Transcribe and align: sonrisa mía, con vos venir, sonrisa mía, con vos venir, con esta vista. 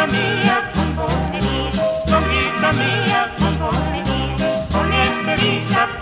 sonrisa 0.00 0.06
mía, 0.06 0.72
con 0.74 0.96
vos 0.96 1.30
venir, 1.30 1.72
sonrisa 2.06 2.72
mía, 2.72 3.34
con 3.38 3.58
vos 3.58 3.92
venir, 3.92 4.36
con 4.72 4.92
esta 4.92 5.34
vista. 5.36 5.99